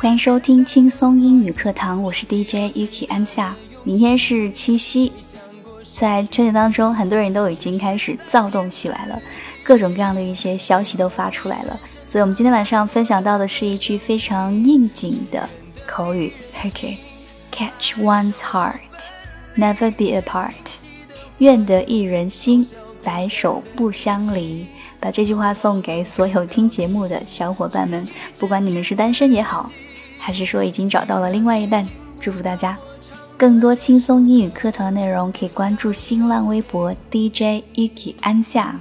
[0.00, 3.54] 欢迎收听轻松英语课堂，我是 DJ Yuki 安夏。
[3.82, 5.12] 明天是七夕，
[5.98, 9.20] 在春节当中，很多人都已经开始躁动起来了，
[9.64, 11.78] 各种各样的一些消息都发出来了。
[12.06, 15.48] 所以，我们今天晚上分享到的是一句非常应景的
[15.86, 16.32] 口语。
[16.64, 20.52] OK，catch one's heart，never be apart。
[21.38, 22.66] 愿得一人心，
[23.02, 24.64] 白首不相离。
[25.00, 28.06] 把这句话送给所有听节目的小伙伴们，
[28.38, 29.70] 不管你们是单身也好，
[30.18, 31.86] 还是说已经找到了另外一半，
[32.18, 32.76] 祝福大家。
[33.36, 38.74] 更多轻松英语课堂内容，可以关注新浪微博 DJ Yuki 安夏。